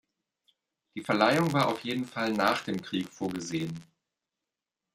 Die 0.95 1.03
Verleihung 1.03 1.53
war 1.53 1.67
auf 1.67 1.83
jeden 1.83 2.05
Fall 2.05 2.33
nach 2.33 2.63
dem 2.63 2.81
Krieg 2.81 3.07
vorgesehen. 3.09 3.85